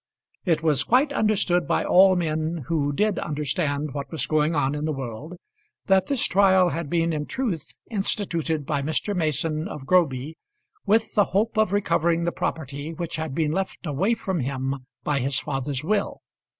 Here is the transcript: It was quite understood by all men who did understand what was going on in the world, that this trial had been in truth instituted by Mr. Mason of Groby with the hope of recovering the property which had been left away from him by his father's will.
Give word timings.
It 0.45 0.63
was 0.63 0.83
quite 0.83 1.13
understood 1.13 1.67
by 1.67 1.83
all 1.85 2.15
men 2.15 2.65
who 2.69 2.91
did 2.91 3.19
understand 3.19 3.93
what 3.93 4.11
was 4.11 4.25
going 4.25 4.55
on 4.55 4.73
in 4.73 4.85
the 4.85 4.91
world, 4.91 5.35
that 5.85 6.07
this 6.07 6.25
trial 6.25 6.69
had 6.69 6.89
been 6.89 7.13
in 7.13 7.27
truth 7.27 7.75
instituted 7.91 8.65
by 8.65 8.81
Mr. 8.81 9.15
Mason 9.15 9.67
of 9.67 9.85
Groby 9.85 10.37
with 10.87 11.13
the 11.13 11.25
hope 11.37 11.55
of 11.55 11.71
recovering 11.71 12.23
the 12.23 12.31
property 12.31 12.93
which 12.95 13.17
had 13.17 13.35
been 13.35 13.51
left 13.51 13.85
away 13.85 14.15
from 14.15 14.39
him 14.39 14.87
by 15.03 15.19
his 15.19 15.37
father's 15.37 15.83
will. 15.83 16.21